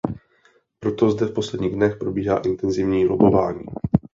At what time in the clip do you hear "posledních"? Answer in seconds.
1.33-1.73